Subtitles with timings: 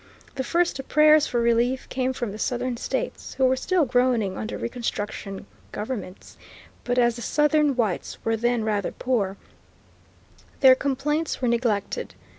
[0.33, 4.57] The first prayers for relief came from the Southern states, who were still groaning under
[4.57, 6.37] reconstruction governments;
[6.83, 9.37] but as the Southern whites were then rather poor,
[10.61, 12.15] their complaints were neglected.